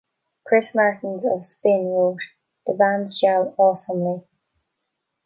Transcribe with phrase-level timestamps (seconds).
[0.47, 2.17] Chris Martins of "Spin" wrote,
[2.65, 4.23] "...the bands gel awesomely.